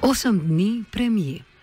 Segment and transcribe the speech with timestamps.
[0.00, 1.55] Osem dni premije.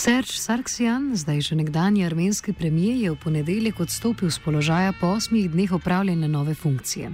[0.00, 5.50] Serge Sarksian, zdaj že nekdani armenski premijer, je v ponedeljek odstopil z položaja po osmih
[5.52, 7.10] dneh opravljanja nove funkcije.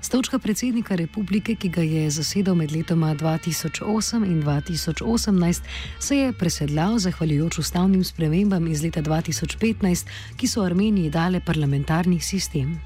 [0.00, 5.62] Stočka predsednika republike, ki ga je zasedal med letoma 2008 in 2018,
[5.98, 10.06] se je presedljal zahvaljujoč ustavnim spremembam iz leta 2015,
[10.36, 12.76] ki so Armeniji dale parlamentarni sistem.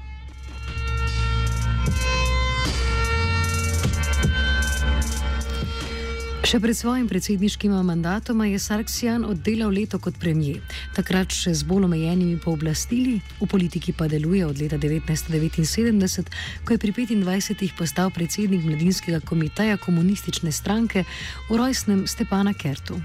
[6.53, 10.59] Še pred svojim predsedniškim mandatom je Sarksijan oddelal leto kot premijer,
[10.93, 16.29] takrat še z bolj omejenimi pooblastili, v politiki pa deluje od leta 1979,
[16.61, 21.07] ko je pri 25-ih postal predsednik mladinskega komiteja komunistične stranke
[21.49, 23.01] v rojstnem Stepana Kertu.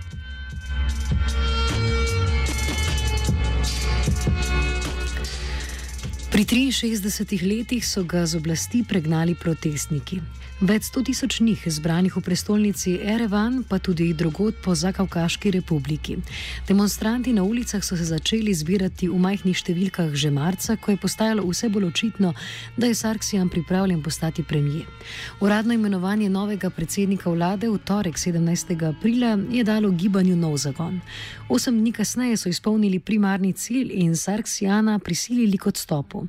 [6.28, 10.20] Pri 63 letih so ga z oblasti pregnali protestniki.
[10.58, 16.16] Več sto tisoč njih, zbranih v prestolnici Erevan, pa tudi drugod po Zakavkaški republiki.
[16.66, 21.44] Demonstranti na ulicah so se začeli zbirati v majhnih številkah že marca, ko je postajalo
[21.46, 22.32] vse bolj očitno,
[22.74, 24.88] da je Sarksijan pripravljen postati premijer.
[25.38, 28.74] Uradno imenovanje novega predsednika vlade v torek 17.
[28.82, 30.98] aprila je dalo gibanju nov zagon.
[31.48, 36.26] Osem dni kasneje so izpolnili primarni cilj in Sarksijana prisilili k odstopu.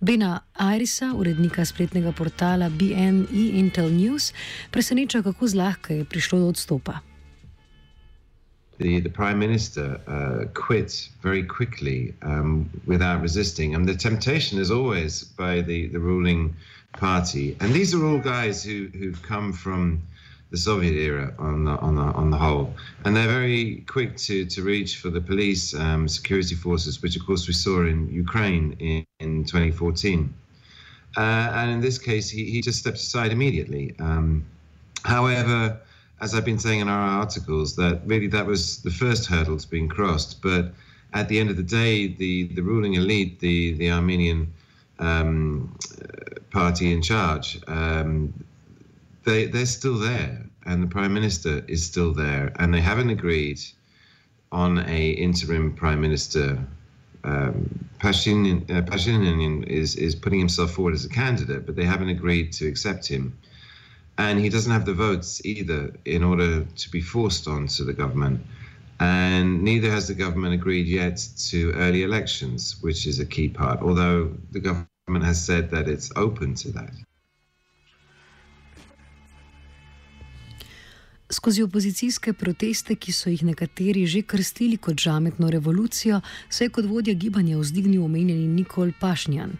[0.00, 4.32] Bena Irisa, urednika spletnega portala BNE Intel News,
[4.72, 7.00] preseneča, kako zlahka je prišlo do odstopa.
[8.78, 13.74] The, the prime minister uh, quit very quickly um, without resisting.
[13.74, 16.56] And the temptation is always by the, the ruling
[16.92, 17.56] party.
[17.60, 20.00] And these are all guys who, who've come from
[20.50, 22.74] the Soviet era on the, on the, on the whole.
[23.04, 27.24] And they're very quick to, to reach for the police, um, security forces, which of
[27.24, 30.32] course we saw in Ukraine in, in 2014.
[31.16, 33.94] Uh, and in this case, he, he just stepped aside immediately.
[33.98, 34.44] Um,
[35.04, 35.80] however,
[36.20, 39.68] as I've been saying in our articles, that really that was the first hurdle to
[39.68, 40.42] being crossed.
[40.42, 40.72] But
[41.12, 44.52] at the end of the day, the, the ruling elite, the, the Armenian
[44.98, 45.76] um,
[46.50, 48.32] party in charge, um,
[49.24, 53.60] they they're still there, and the prime minister is still there, and they haven't agreed
[54.52, 56.66] on a interim prime minister.
[57.24, 62.08] Um, Pashin, uh, Pashinyan is is putting himself forward as a candidate, but they haven't
[62.10, 63.38] agreed to accept him,
[64.18, 68.46] and he doesn't have the votes either in order to be forced onto the government.
[69.00, 71.18] And neither has the government agreed yet
[71.50, 76.10] to early elections, which is a key part, although the government has said that it's
[76.16, 76.92] open to that.
[81.32, 86.84] Skozi opozicijske proteste, ki so jih nekateri že krstili kot žametno revolucijo, se je kot
[86.84, 89.52] vodja gibanja vzdignil omenjeni Nikol Pašnjan.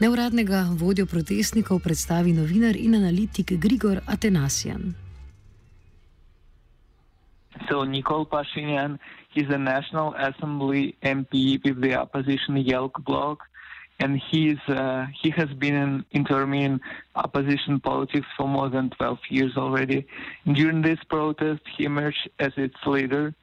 [0.00, 4.94] Neuradnega vodjo protestnikov predstavi novinar in analitik Grigor Atenasjan.
[7.68, 8.98] So Nikol Pashinyan,
[9.34, 13.42] he's a National Assembly MP with the opposition Yelk bloc.
[13.98, 16.80] And he's uh, he has been in, in
[17.14, 20.06] opposition politics for more than 12 years already.
[20.52, 23.34] During this protest, he emerged as its leader,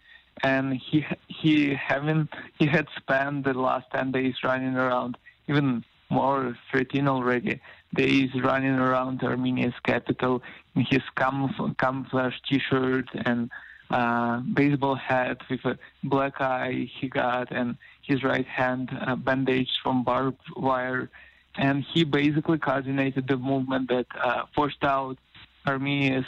[0.44, 2.30] and he he having
[2.60, 5.18] he had spent the last 10 days running around,
[5.48, 7.60] even more 13 already
[7.96, 10.42] days running around Armenia's capital
[10.76, 13.50] in his camouflage, camouflage T-shirt and
[13.90, 19.78] uh, baseball hat with a black eye he got and his right hand uh, bandaged
[19.82, 21.10] from barbed wire.
[21.56, 25.18] And he basically coordinated the movement that uh, forced out
[25.66, 26.26] Armenia's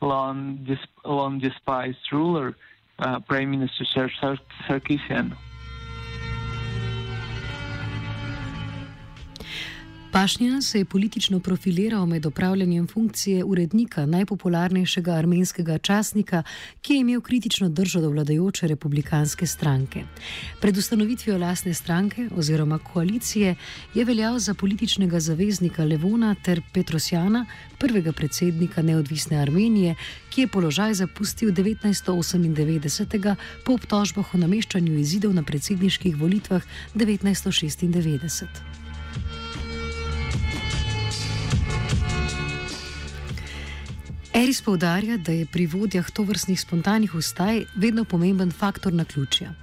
[0.00, 2.56] long, dis- long despised ruler,
[2.98, 4.16] uh, Prime Minister Serge
[4.68, 5.36] Sarkisian.
[10.12, 16.42] Pašnjan se je politično profiliral med opravljanjem funkcije urednika najpopularnejšega armenskega časnika,
[16.80, 20.04] ki je imel kritično držo do vladajoče republikanske stranke.
[20.60, 23.54] Pred ustanovitvijo lasne stranke oziroma koalicije
[23.94, 27.46] je veljal za političnega zaveznika Levona ter Petrosjana,
[27.78, 29.94] prvega predsednika neodvisne Armenije,
[30.30, 33.34] ki je položaj zapustil 1998
[33.64, 36.62] po obtožbah o nameščanju izidov na predsedniških volitvah
[36.94, 38.87] 1996.
[44.34, 49.54] Eris poudarja, da je pri vodjah tovrstnih spontanih ustaj vedno pomemben faktor na ključja.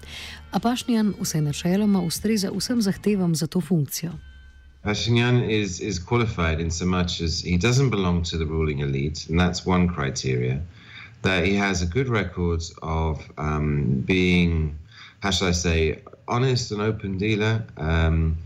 [0.51, 4.11] A Pašnjan vsaj načeloma ustreza vsem zahtevam za to funkcijo.
[4.83, 9.29] Pashinyan is, is qualified in so much as he doesn't belong to the ruling elite,
[9.29, 10.61] and that's one criteria.
[11.21, 14.75] That he has a good record of um, being,
[15.19, 18.37] how should I say, honest and open dealer um,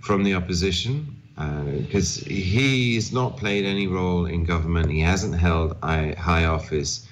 [0.00, 4.90] from the opposition, because uh, he's not played any role in government.
[4.90, 7.06] He hasn't held high office.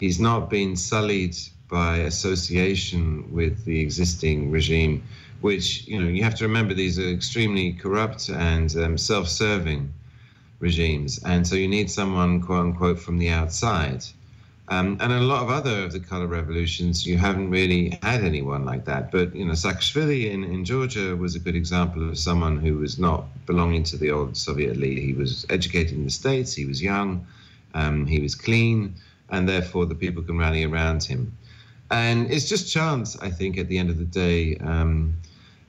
[0.00, 1.36] He's not been sullied
[1.68, 5.02] by association with the existing regime
[5.40, 9.92] which you know you have to remember these are extremely corrupt and um, self-serving
[10.60, 14.04] regimes, and so you need someone quote unquote from the outside.
[14.70, 18.66] Um, and a lot of other of the color revolutions, you haven't really had anyone
[18.66, 19.10] like that.
[19.10, 22.98] But you know, Saakashvili in, in Georgia was a good example of someone who was
[22.98, 24.98] not belonging to the old Soviet elite.
[24.98, 26.54] He was educated in the states.
[26.54, 27.26] He was young.
[27.72, 28.94] Um, he was clean,
[29.30, 31.32] and therefore the people can rally around him.
[31.90, 34.56] And it's just chance, I think, at the end of the day.
[34.56, 35.14] Um,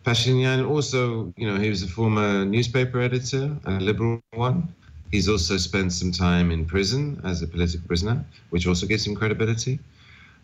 [0.05, 4.73] Pashinyan also, you know, he was a former newspaper editor, a liberal one.
[5.11, 9.15] He's also spent some time in prison as a political prisoner, which also gives him
[9.15, 9.79] credibility.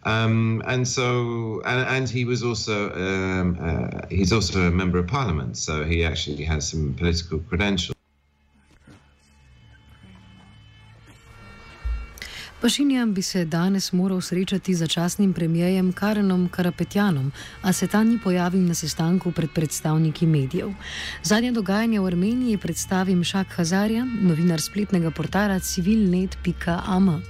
[0.03, 5.07] Um, and so, and, and, he was also, um, uh, he's also a member of
[5.07, 7.94] parliament, so he actually has some political credentials.
[12.65, 17.31] Pašinjan bi se danes moral srečati z začasnim premijejem Karenom Karapetjanom,
[17.61, 20.71] a se ta ni pojavil na sestanku pred predstavniki medijev.
[21.23, 27.21] Zadnje dogajanje v Armeniji predstavim Šak Hazarja, novinar spletnega portala civilnet.am.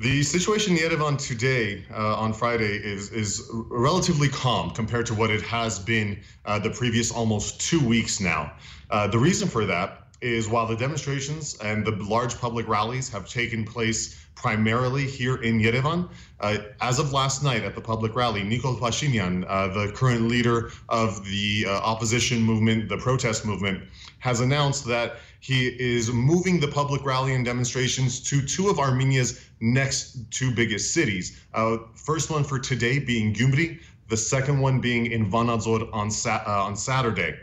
[0.00, 5.30] The situation in Yerevan today, uh, on Friday, is, is relatively calm compared to what
[5.30, 6.16] it has been
[6.46, 8.52] uh, the previous almost two weeks now.
[8.90, 13.28] Uh, the reason for that is while the demonstrations and the large public rallies have
[13.28, 16.08] taken place primarily here in Yerevan,
[16.40, 20.70] uh, as of last night at the public rally, Nikol Pashinyan, uh, the current leader
[20.88, 23.82] of the uh, opposition movement, the protest movement,
[24.20, 29.48] has announced that he is moving the public rally and demonstrations to two of Armenia's
[29.60, 31.40] next two biggest cities.
[31.54, 36.42] Uh, first one for today being Gyumri, the second one being in Vanadzor on, sa-
[36.46, 37.34] uh, on Saturday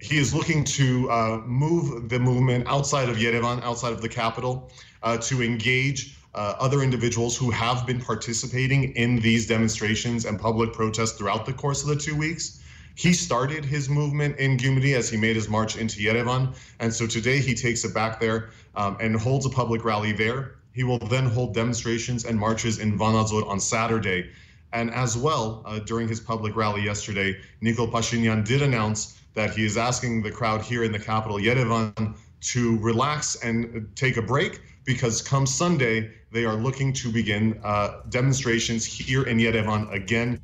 [0.00, 4.70] he is looking to uh, move the movement outside of Yerevan, outside of the capital,
[5.02, 10.72] uh, to engage uh, other individuals who have been participating in these demonstrations and public
[10.72, 12.62] protests throughout the course of the two weeks.
[12.94, 16.54] He started his movement in Gyumri as he made his march into Yerevan.
[16.78, 20.56] And so today he takes it back there um, and holds a public rally there.
[20.74, 24.30] He will then hold demonstrations and marches in Vanadzor on Saturday.
[24.72, 29.64] And as well, uh, during his public rally yesterday, Nikol Pashinyan did announce that he
[29.64, 34.62] is asking the crowd here in the capital, Yerevan, to relax and take a break
[34.84, 40.40] because come Sunday, they are looking to begin uh, demonstrations here in Yerevan again.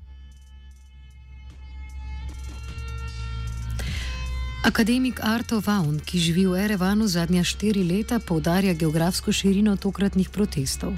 [4.64, 10.94] Akademik Arto Vaun, ki živi v Erevanu zadnja štiri leta, poudarja geografsko širino tokratnih protestov.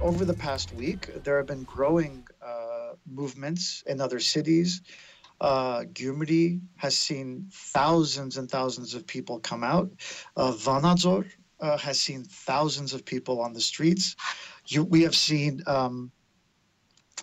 [0.00, 4.82] Over the past week, there have been growing uh, movements in other cities.
[4.84, 9.90] Uh, Gyumri has seen thousands and thousands of people come out.
[10.36, 14.16] Uh, Vanadzor uh, has seen thousands of people on the streets.
[14.66, 16.10] You, we have seen um,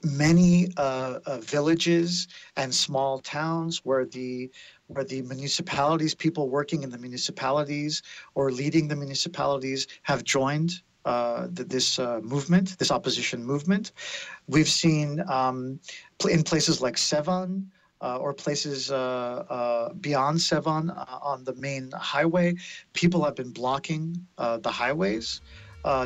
[0.04, 2.28] many uh, uh, villages
[2.58, 4.52] and small towns where the
[4.88, 8.02] where the municipalities, people working in the municipalities
[8.36, 13.94] or leading the municipalities, have joined uh, this uh, movement, this opposition movement.
[14.48, 15.80] We've seen um,
[16.30, 17.68] in places like Sevan,
[18.02, 22.56] uh, or places uh, uh, beyond Sevan uh, on the main highway.
[22.94, 25.42] People have been blocking the highways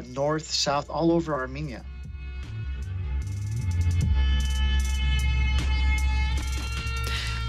[0.06, 1.86] north, south, all over Armenia.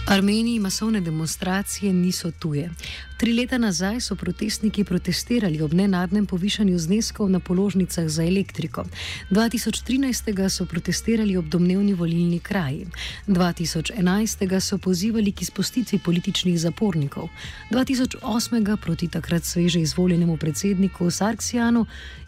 [0.07, 2.71] Armeniji masovne demonstracije niso tuje.
[3.17, 8.85] Tri leta nazaj so protestniki protestirali ob nenadnem povišanju zneskov na položnicah za elektriko.
[9.31, 10.49] 2013.
[10.49, 12.87] so protestirali ob domnevni volilni kraji.
[13.27, 14.61] 2011.
[14.61, 17.29] so pozivali k izpustitvi političnih zapornikov.
[17.71, 18.77] 2008.
[18.77, 21.87] proti takrat sveže izvoljenemu predsedniku Sarksijanu.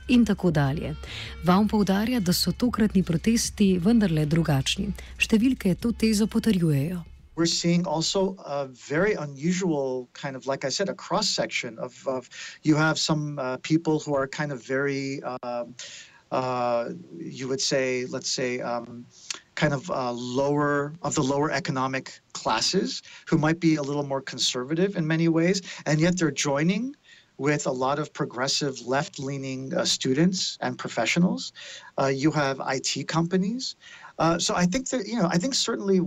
[0.08, 0.94] In tako dalje.
[1.44, 4.88] Vam poudarja, da so tokratni protesti vendarle drugačni.
[5.18, 7.17] Številke to tezo potrjujejo.
[7.38, 11.94] We're seeing also a very unusual kind of, like I said, a cross section of,
[12.08, 12.28] of
[12.64, 15.64] you have some uh, people who are kind of very, uh,
[16.32, 19.06] uh, you would say, let's say, um,
[19.54, 24.20] kind of uh, lower of the lower economic classes who might be a little more
[24.20, 26.92] conservative in many ways, and yet they're joining
[27.38, 31.52] with a lot of progressive left leaning uh, students and professionals.
[31.96, 33.76] Uh, you have IT companies.
[34.18, 36.00] Uh, so I think that, you know, I think certainly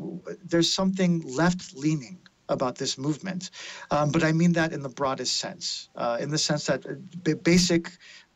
[0.44, 3.52] there's something left leaning about this movement.
[3.92, 7.36] Um, but I mean that in the broadest sense, uh, in the sense that uh,
[7.44, 7.92] basic,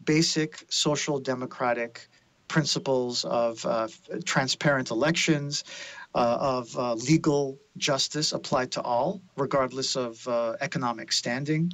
[0.06, 2.08] basic social democratic
[2.48, 3.88] principles of uh,
[4.24, 5.64] transparent elections,
[6.14, 10.26] uh, of uh, legal justice applied to all, regardless of
[10.62, 11.70] economic standing.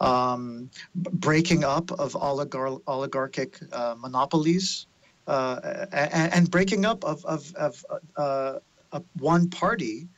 [0.00, 3.60] Um, breaking up of oligar- oligarchic
[3.96, 4.86] monopolies
[5.26, 7.84] uh, and, and, breaking up of, of, of
[8.16, 8.58] uh,
[9.18, 10.08] one party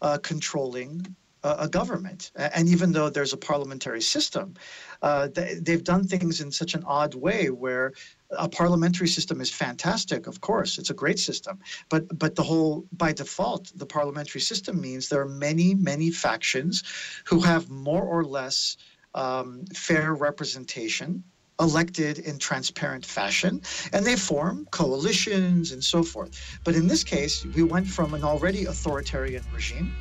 [0.00, 1.14] uh, controlling
[1.44, 2.32] a government.
[2.34, 4.54] And even though there's a parliamentary system,
[5.02, 7.92] uh, they, have done things in such an odd way where
[8.30, 11.60] a parliamentary system is fantastic, of course, it's a great system.
[11.88, 16.82] But, but the whole, by default, the parliamentary system means there are many, many factions
[17.24, 18.76] who have more or less
[19.14, 21.22] um, fair representation
[21.60, 23.60] elected in transparent fashion,
[23.92, 26.60] and they form coalitions and so forth.
[26.64, 29.92] But in this case, we went from an already authoritarian regime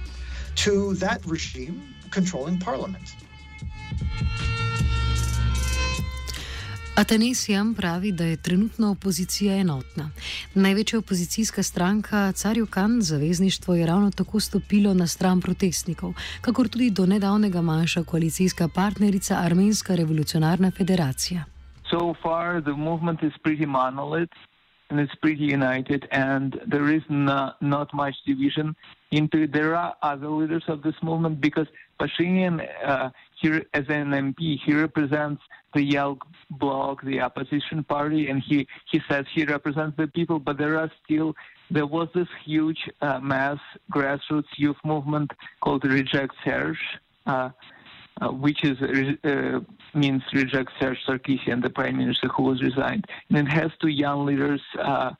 [0.55, 3.09] to that regime controlling parliament.
[6.97, 10.09] Atanesijan pravi, da je trenutna opozicija enotna.
[10.55, 17.05] Največja opozicijska stranka Carjukan, zavezništvo, je ravno tako stopilo na stran protestnikov, kakor tudi do
[17.05, 21.43] nedavnega manjša koalicijska partnerica Armenska revolucionarna federacija.
[21.91, 24.37] So far, the movement is pretty monolith
[24.89, 27.03] and it's pretty united, and there is
[27.61, 28.75] not much division
[29.11, 29.51] into it.
[29.51, 31.67] There are other leaders of this movement because
[31.99, 35.41] Pashinyan, uh, here as an MP, he represents
[35.73, 40.57] the Yelk bloc, the opposition party, and he, he says he represents the people, but
[40.57, 41.35] there are still,
[41.69, 43.59] there was this huge uh, mass
[43.91, 46.79] grassroots youth movement called Reject Serge,
[47.25, 47.49] uh,
[48.21, 48.77] uh, which is
[49.23, 49.59] uh,
[49.93, 53.05] means reject Serge Sarkisian, the prime minister who was resigned.
[53.29, 55.11] And it has two young leaders, uh,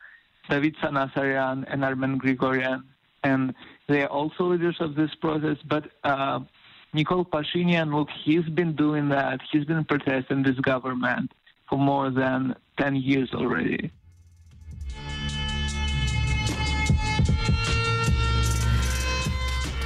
[0.50, 2.84] David Sanasarian and Armen Grigorian,
[3.24, 3.54] and
[3.88, 5.58] they are also leaders of this process.
[5.68, 6.40] But uh,
[6.94, 9.40] Nikol Pashinyan, look, he's been doing that.
[9.52, 11.32] He's been protesting this government
[11.70, 13.92] for more than 10 years already.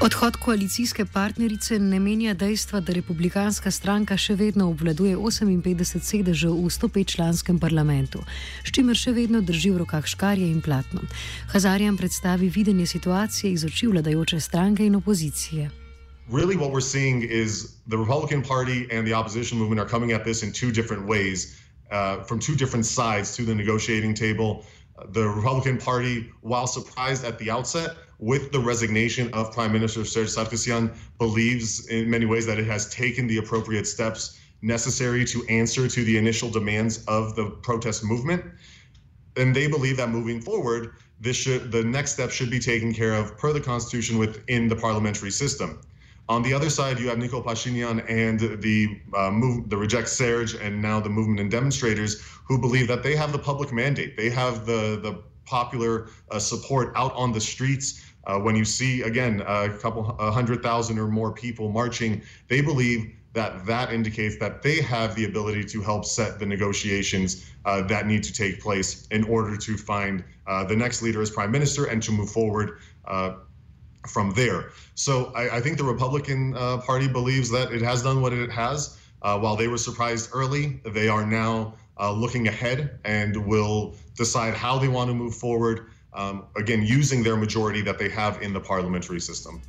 [0.01, 6.71] Odhod koalicijske partnerice ne menja dejstva, da republikanska stranka še vedno obvladuje 58 sedežev v
[6.73, 8.23] 105-članskem parlamentu,
[8.65, 11.05] s čimer še vedno drži v rokah škarje in platno.
[11.53, 15.80] Hazarjan predstavi videnje situacije iz oči vladajoče stranke in opozicije.
[16.31, 20.23] Really, what we're seeing is the Republican Party and the opposition movement are coming at
[20.23, 21.59] this in two different ways,
[21.91, 24.65] uh, from two different sides to the negotiating table.
[25.09, 30.29] The Republican Party, while surprised at the outset, with the resignation of Prime Minister Serge
[30.29, 35.85] Sarkisian, believes in many ways that it has taken the appropriate steps necessary to answer
[35.89, 38.41] to the initial demands of the protest movement.
[39.35, 43.15] And they believe that moving forward, this should the next step should be taken care
[43.15, 45.81] of per the constitution within the parliamentary system.
[46.31, 50.55] On the other side, you have Nikol Pashinyan and the uh, move, the Reject Serge,
[50.55, 54.15] and now the movement and demonstrators who believe that they have the public mandate.
[54.15, 59.01] They have the the popular uh, support out on the streets uh, when you see,
[59.01, 64.37] again, a couple a hundred thousand or more people marching, they believe that that indicates
[64.37, 68.61] that they have the ability to help set the negotiations uh, that need to take
[68.61, 72.29] place in order to find uh, the next leader as prime minister and to move
[72.29, 73.33] forward uh,
[74.07, 74.71] from there.
[74.95, 78.51] So I, I think the Republican uh, Party believes that it has done what it
[78.51, 78.97] has.
[79.21, 81.75] Uh, while they were surprised early, they are now
[82.09, 87.37] looking ahead and will decide how they want to move forward um, again, using their
[87.37, 89.61] majority that they have in the parliamentary system.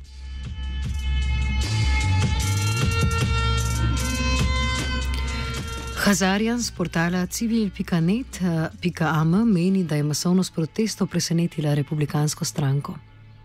[6.03, 12.95] Hazarjan z portala civilnet.am meni, da je masovnost protestov presenetila republikansko stranko.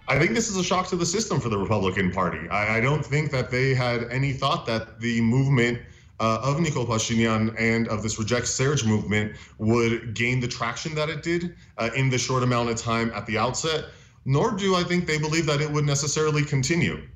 [0.08, 2.48] I think this is a shock to the system for the Republican Party.
[2.48, 5.80] I, I don't think that they had any thought that the movement
[6.18, 11.10] uh, of Nikol Pashinyan and of this Reject Serge movement would gain the traction that
[11.10, 13.84] it did uh, in the short amount of time at the outset,
[14.24, 17.06] nor do I think they believe that it would necessarily continue.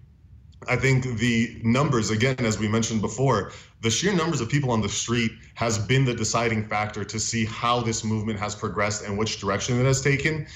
[0.68, 4.82] I think the numbers, again, as we mentioned before, the sheer numbers of people on
[4.82, 9.16] the street has been the deciding factor to see how this movement has progressed and
[9.16, 10.46] which direction it has taken.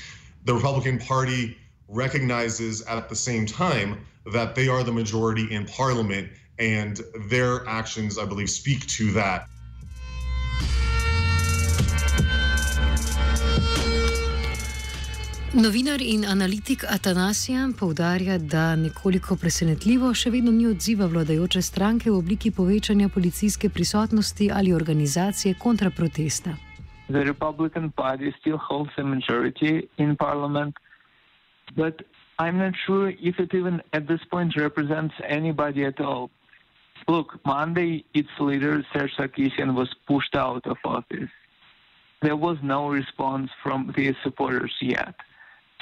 [0.45, 1.57] The Republican Party
[1.89, 3.99] recognizes at the same time
[4.33, 6.29] that they are the majority in parliament,
[6.59, 9.49] and their actions, I believe, speak to that.
[15.57, 22.17] Novinar in analitik Atanasijan poudarja, da nekoliko presenetljivo še vedno ni odziva vladajoče stranke v
[22.19, 26.57] obliki povečanja policijske prisotnosti ali organizacije kontraprotesta.
[27.09, 30.77] The Republican Party still holds a majority in parliament,
[31.75, 32.03] but
[32.39, 36.31] I'm not sure if it even at this point represents anybody at all.
[37.09, 41.31] Look, Monday, its leader, Serge Sarkisian, was pushed out of office.
[42.23, 45.15] There was no response from his supporters yet.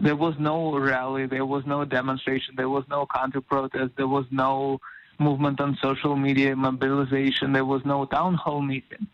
[0.01, 4.27] There was no rally, there was no demonstration, there was no counter protest, there was
[4.31, 4.81] no
[5.21, 9.07] movement on social media, mobilization, there was no town hall meeting.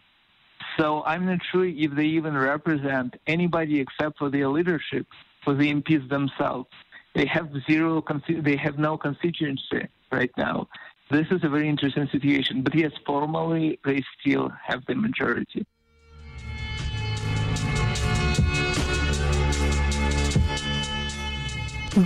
[0.79, 5.07] So I'm not sure if they even represent anybody except for their leadership,
[5.45, 6.69] for the MPs themselves.
[7.15, 10.69] They have zero, they have no constituency right now.
[11.11, 12.63] This is a very interesting situation.
[12.63, 15.67] But yes, formally, they still have the majority.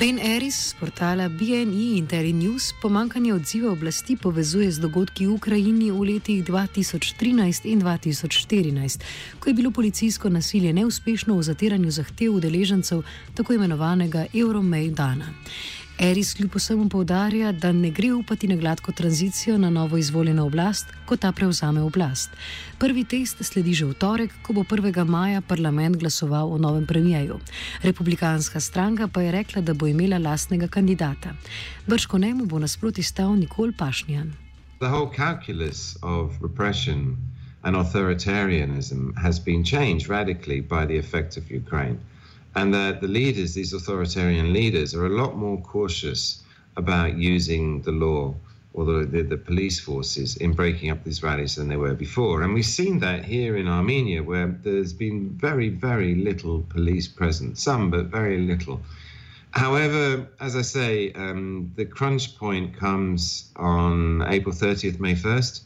[0.01, 5.91] Ben Eris z portala BNI Interi News pomankanje odziva oblasti povezuje z dogodki v Ukrajini
[5.91, 8.99] v letih 2013 in 2014,
[9.39, 13.03] ko je bilo policijsko nasilje neuspešno v zatiranju zahtev udeležencev
[13.35, 15.31] tako imenovanega Euromajdana.
[15.99, 20.87] Eris kljub vsemu povdarja, da ne gre upati na gladko tranzicijo na novo izvoljeno oblast,
[21.07, 22.31] ko ta prevzame oblast.
[22.79, 25.05] Prvi test sledi že v torek, ko bo 1.
[25.05, 27.39] maja parlament glasoval o novem premijeju.
[27.83, 31.35] Republikanska stranka pa je rekla, da bo imela lastnega kandidata.
[31.87, 34.33] Brško njemu bo nasproti stal Nikol Pašnjan.
[34.81, 37.17] The whole calculus of repression
[37.63, 41.99] and authoritarianism has been changed radically by the effect of Ukraine.
[42.57, 46.43] And that the leaders, these authoritarian leaders, are a lot more cautious
[46.77, 48.35] about using the law
[48.73, 52.43] or the, the, the, police forces in breaking up these rallies than they were before.
[52.43, 57.63] And we've seen that here in Armenia, where there's been very, very little police presence,
[57.63, 58.81] some, but very little.
[59.53, 65.61] However, as I say, um, the crunch point comes on April 30th, May 1st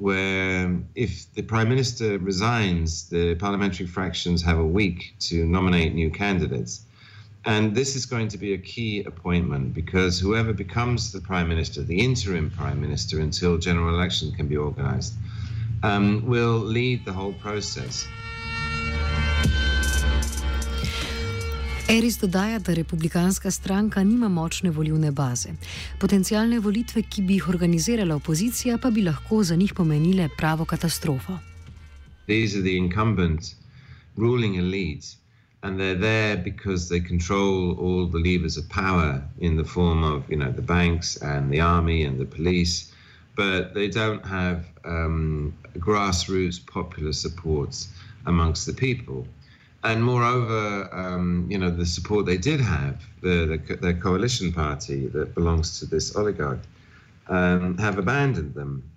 [0.00, 6.10] where if the prime minister resigns, the parliamentary fractions have a week to nominate new
[6.10, 6.80] candidates.
[7.44, 11.82] And this is going to be a key appointment because whoever becomes the prime minister,
[11.82, 15.12] the interim prime minister until general election can be organized,
[15.82, 18.08] um, will lead the whole process.
[21.90, 25.48] Eris dodaja, da republikanska stranka nima močne volivne baze.
[25.98, 31.38] Potencijalne volitve, ki bi jih organizirala opozicija, pa bi lahko za njih pomenile pravo katastrofo.
[32.26, 33.54] These are the incumbent
[34.16, 35.16] ruling elites,
[35.62, 40.22] and they're there because they control all the levers of power in the form of,
[40.30, 42.92] you know, the banks and the army and the police,
[43.36, 47.88] but they don't have um, grassroots popular supports
[48.26, 49.26] amongst the people.
[49.82, 55.06] And moreover, um, you know, the support they did have, the, the, the coalition party
[55.08, 56.60] that belongs to this oligarch,
[57.28, 58.90] um, have abandoned them,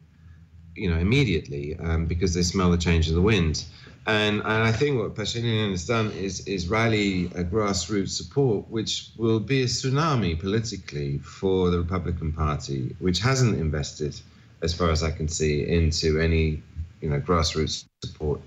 [0.75, 3.63] you know, immediately um, because they smell the change in the wind.
[4.05, 9.07] And, and I think what Pashinyan has done is, is rally a grassroots support, which
[9.15, 14.19] will be a tsunami politically for the Republican Party, which hasn't invested,
[14.61, 16.61] as far as I can see, into any,
[16.99, 18.41] you know, grassroots support.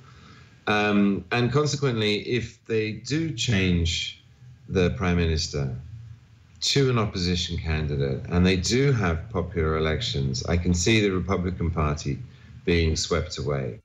[0.68, 4.20] Um, and consequently, if they do change
[4.68, 5.68] the prime minister
[6.60, 11.70] to an opposition candidate and they do have popular elections, I can see the Republican
[11.70, 12.18] Party
[12.64, 13.80] being swept away.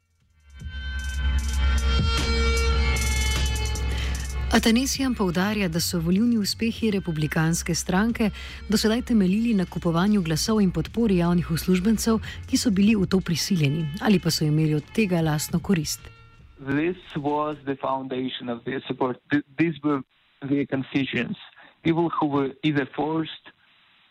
[4.52, 8.30] Atanesijan poudarja, da so volivni uspehi republikanske stranke
[8.70, 13.22] do sedaj temeljili na kupovanju glasov in podpori javnih uslužbencev, ki so bili v to
[13.22, 16.21] prisiljeni ali pa so imeli od tega lastno korist.
[16.62, 19.18] This was the foundation of their support.
[19.58, 20.02] These were
[20.48, 21.40] their constituents,
[21.84, 23.32] people who were either forced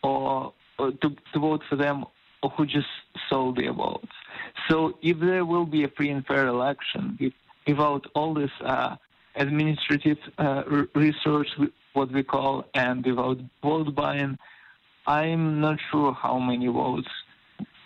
[0.03, 2.05] or, or to, to, vote for them
[2.43, 2.89] or who just
[3.29, 4.13] sold their votes.
[4.69, 7.33] So if there will be a free and fair election, if,
[7.67, 8.97] without all this uh,
[9.37, 10.63] administrative uh,
[10.95, 11.49] resource,
[11.93, 14.39] what we call and without vote buying,
[15.07, 17.09] I'm not sure how many votes,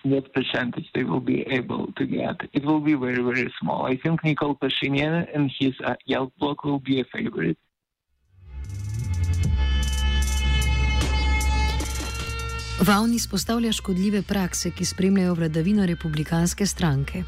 [0.05, 2.37] what percentage they will be able to get.
[2.53, 3.87] It will be very, very small.
[3.87, 7.59] I think Nikol Pashinyan and his uh, Yelp block will be a favorite.
[12.81, 17.23] Vaun izpostavlja škodljive prakse, ki spremljajo vladavino republikanske stranke.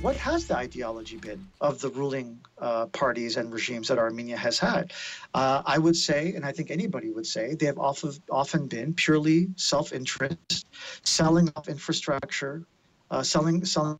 [0.00, 4.58] What has the ideology been of the ruling uh, parties and regimes that Armenia has
[4.58, 4.92] had?
[5.34, 8.94] Uh, I would say, and I think anybody would say, they have often, often been
[8.94, 10.66] purely self interest,
[11.02, 12.64] selling off infrastructure,
[13.10, 13.98] uh, selling, selling.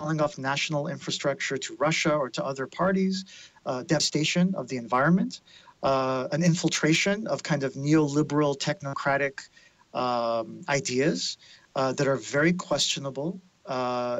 [0.00, 3.24] Selling off national infrastructure to Russia or to other parties,
[3.64, 5.40] uh, devastation of the environment,
[5.84, 9.48] uh, an infiltration of kind of neoliberal technocratic
[9.94, 11.38] um, ideas
[11.76, 13.40] uh, that are very questionable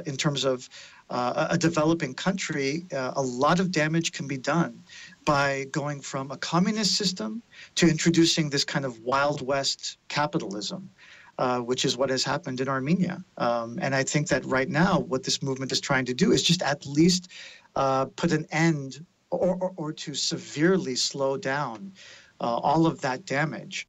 [0.07, 0.69] in terms of
[1.15, 4.83] uh, a developing country, uh, a lot of damage can be done
[5.25, 7.41] by going from a communist system
[7.77, 10.91] to introducing this kind of Wild West capitalism.
[11.37, 13.17] Uh, which is what has happened in Armenia.
[13.39, 16.45] Um, and I think that right now, what this movement is trying to do is
[16.45, 17.33] just at least
[17.75, 21.93] uh, put an end or, or, or, to severely slow down
[22.41, 23.89] uh, all of that damage.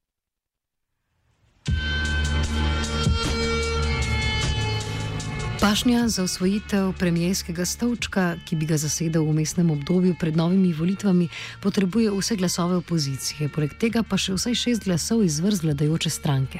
[5.65, 11.25] Pašnja za osvojitev premijskega stolčka, ki bi ga zasedel v mestnem obdobju pred novimi volitvami,
[11.63, 16.59] potrebuje vse glasove opozicije, poleg tega pa še vsaj šest glasov iz vrst vladajoče stranke.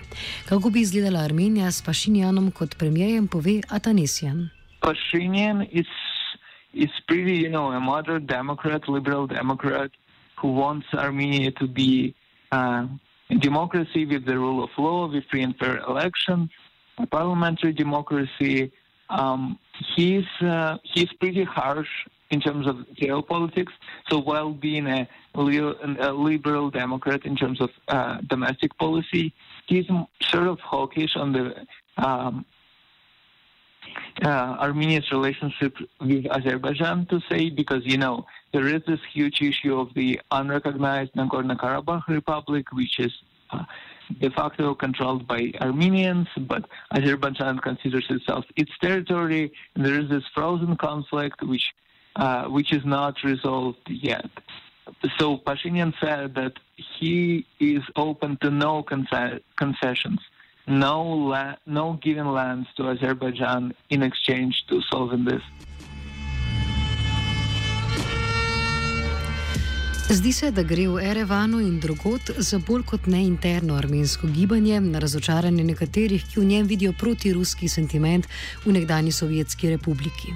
[0.50, 4.50] Kako bi izgledala Armenija s Pašinjanom kot premijejem, pove Atanesijan.
[4.82, 9.92] Pašinjan je pretty, you know, a moderate democrat, liberal democrat,
[10.42, 12.10] who wants Armenia to be
[12.52, 12.90] uh,
[13.30, 16.50] a democracy with the rule of law, with free and fair elections,
[16.98, 18.72] a parliamentary democracy.
[19.10, 19.60] Um,
[19.96, 21.90] he's uh, he's pretty harsh
[22.32, 23.72] in terms of geopolitics.
[24.10, 29.34] So while being a, a liberal Democrat in terms of uh, domestic policy,
[29.68, 29.86] he's
[30.22, 31.68] sort of hawkish on the
[32.04, 32.46] um,
[34.24, 39.78] uh, Armenia's relationship with Azerbaijan to say because you know there is this huge issue
[39.80, 43.12] of the unrecognized Nagorno-Karabakh Republic, which is
[43.52, 43.64] uh,
[44.20, 49.52] de facto controlled by Armenians, but Azerbaijan considers itself its territory.
[49.74, 51.74] And there is this frozen conflict which
[52.16, 54.30] uh, which is not resolved yet.
[55.18, 56.54] So Pashinyan said that
[57.00, 60.20] he is open to no concessions,
[60.68, 65.42] no la- no given lands to Azerbaijan in exchange to solving this.
[70.10, 74.78] Zdi se, da gre v Erevanu in drugot za bolj kot ne interno armensko gibanje,
[74.82, 78.28] na razočaranje nekaterih, ki v njem vidijo protiruski sentiment
[78.66, 80.36] v nekdani Sovjetski republiki.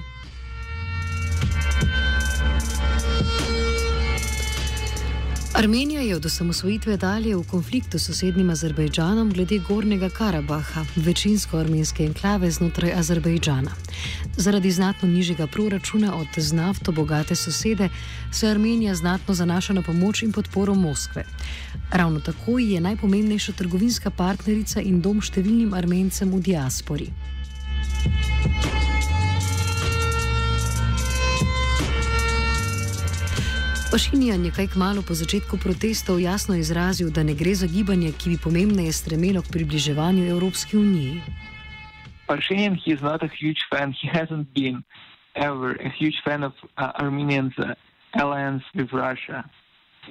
[5.59, 12.03] Armenija je od osamosvojitve dalje v konfliktu s sosednjim Azerbejdžanom glede Gornjega Karabaha, večinsko armenske
[12.03, 13.71] enklave znotraj Azerbejdžana.
[14.37, 17.89] Zaradi znatno nižjega proračuna od nafto bogate sosede
[18.31, 21.25] se Armenija znatno zanaša na pomoč in podporo Moskve.
[21.91, 27.11] Ravno tako je najpomembnejša trgovinska partnerica in dom številnim armencem v diaspori.
[33.91, 38.29] Pašinjan je kaj kmalo po začetku protestov jasno izrazil, da ne gre za gibanje, ki
[38.29, 41.21] bi pomembneje stremelo k približevanju Evropski uniji.
[42.29, 43.89] Pashinyan, he is not a huge fan.
[43.97, 44.83] He hasn't been
[45.33, 47.73] ever a huge fan of uh, Armenians' uh,
[48.13, 49.49] alliance with Russia.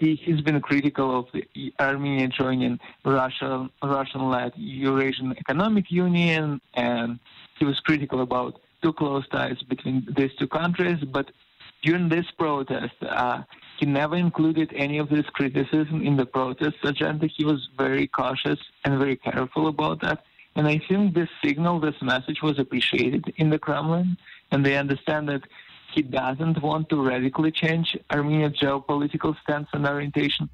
[0.00, 7.20] He, he's been critical of the Armenia joining Russia, Russian-led Eurasian Economic Union, and
[7.58, 10.98] he was critical about too close ties between these two countries.
[11.04, 11.30] But
[11.82, 13.42] during this protest, uh,
[13.78, 17.28] he never included any of this criticism in the protest agenda.
[17.28, 20.24] He was very cautious and very careful about that.
[20.56, 24.16] And I think this signal, this message was appreciated in the Kremlin,
[24.50, 25.42] and they understand that
[25.94, 30.50] he doesn't want to radically change Armenia's geopolitical stance and orientation.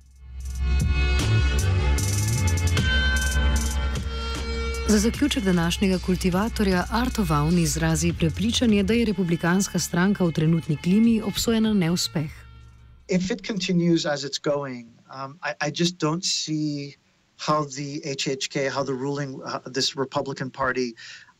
[4.88, 11.22] Za zaključek današnjega kultivatorja Arto Vaun izrazi prepričanje, da je republikanska stranka v trenutni klimi
[11.22, 12.44] obsojena na neuspeh.
[13.08, 16.96] if it continues as it's going, um, I, I, just don't see
[17.36, 20.94] how the HHK, how the ruling, uh, this Republican Party,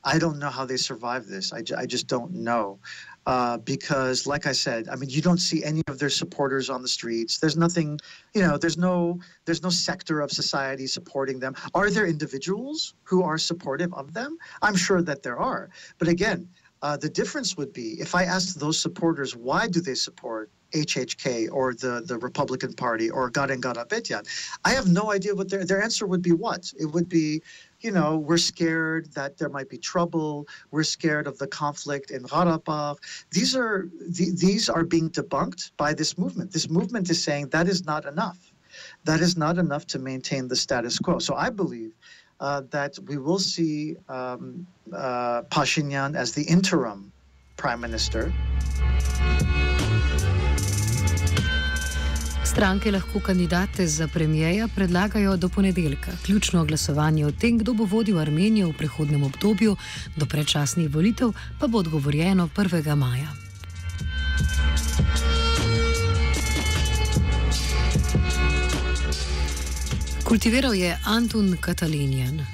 [0.05, 1.53] I don't know how they survive this.
[1.53, 2.79] I, I just don't know.
[3.27, 6.83] Uh, because, like I said, I mean, you don't see any of their supporters on
[6.83, 7.39] the streets.
[7.39, 7.99] There's nothing,
[8.35, 8.59] you know.
[8.59, 11.55] There's no, there's no sector of society supporting them.
[11.73, 14.37] Are there individuals who are supportive of them?
[14.61, 15.71] I'm sure that there are.
[15.99, 16.49] But again,
[16.83, 21.49] uh, the difference would be if I asked those supporters why do they support HHK
[21.53, 24.27] or the, the Republican Party or Karen Karapetyan,
[24.65, 26.73] I have no idea what their, their answer would be what.
[26.79, 27.43] It would be,
[27.81, 30.47] you know, we're scared that there might be trouble.
[30.71, 32.97] We're scared of the conflict in Karabakh.
[33.31, 36.53] These are the, these are being debunked by this movement.
[36.53, 38.39] This movement is saying that is not enough.
[39.05, 41.19] That is not enough to maintain the status quo.
[41.19, 41.93] So I believe
[42.41, 47.13] uh, that we will see um, uh, Pashinyan as the interim
[47.57, 48.33] prime minister.
[52.55, 56.13] Stranke lahko kandidate za premijeja predlagajo do ponedeljka.
[56.27, 59.77] Ključno glasovanje o tem, kdo bo vodil Armenijo v prihodnem obdobju
[60.17, 62.95] do predčasnih volitev, pa bo odgovorjeno 1.
[62.95, 63.29] maja.
[70.25, 72.54] Kultiviral je Antun Katalinijan.